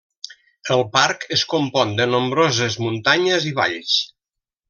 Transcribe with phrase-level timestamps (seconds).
[0.75, 3.95] El parc es compon de nombroses muntanyes i valls.